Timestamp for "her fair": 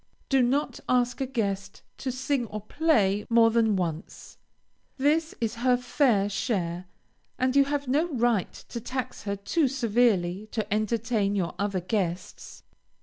5.61-6.27